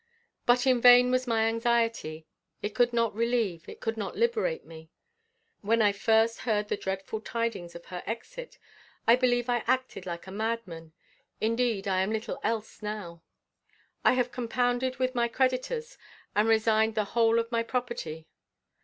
But 0.47 0.65
in 0.65 0.81
vain 0.81 1.11
was 1.11 1.27
my 1.27 1.43
anxiety; 1.45 2.25
it 2.63 2.73
could 2.73 2.91
not 2.91 3.13
relieve, 3.13 3.69
it 3.69 3.79
could 3.79 3.97
not 3.97 4.17
liberate 4.17 4.65
me. 4.65 4.89
When 5.61 5.79
I 5.79 5.91
first 5.91 6.39
heard 6.39 6.69
the 6.69 6.75
dreadful 6.75 7.21
tidings 7.21 7.75
of 7.75 7.85
her 7.85 8.01
exit, 8.07 8.57
I 9.05 9.15
believe 9.15 9.47
I 9.47 9.63
acted 9.67 10.07
like 10.07 10.25
a 10.25 10.31
madman; 10.31 10.93
indeed, 11.39 11.87
I 11.87 12.01
am 12.01 12.09
little 12.09 12.39
else 12.41 12.81
now. 12.81 13.21
I 14.03 14.13
have 14.13 14.31
compounded 14.31 14.97
with 14.97 15.13
my 15.13 15.27
creditors, 15.27 15.99
and 16.35 16.47
resigned 16.47 16.95
the 16.95 17.03
whole 17.13 17.37
of 17.37 17.51
my 17.51 17.61
property. 17.61 18.27